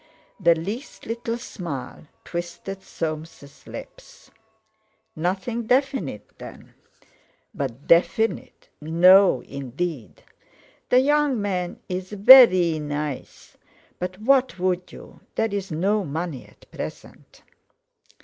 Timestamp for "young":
11.01-11.39